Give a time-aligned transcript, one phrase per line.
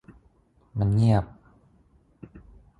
[0.77, 1.25] มันเงียบ